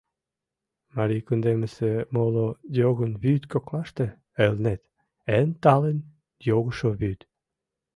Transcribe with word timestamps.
Марий 0.95 1.23
кундемысе 1.27 1.91
моло 2.15 2.47
йогын 2.79 3.11
вӱд 3.23 3.43
коклаште 3.51 4.05
Элнет— 4.45 4.81
эн 5.37 5.49
талын 5.63 5.97
йогышо 6.49 6.89
вӱд. 6.99 7.19